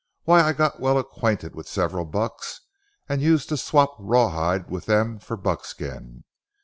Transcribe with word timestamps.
Why, 0.23 0.41
I 0.41 0.53
got 0.53 0.79
well 0.79 0.97
acquainted 0.97 1.53
with 1.53 1.67
several 1.69 2.05
bucks, 2.05 2.61
and 3.07 3.21
used 3.21 3.49
to 3.49 3.55
swap 3.57 3.95
rawhide 3.99 4.67
with 4.67 4.87
them 4.87 5.19
for 5.19 5.37
buckskin. 5.37 6.23